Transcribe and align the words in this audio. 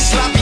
slap 0.00 0.37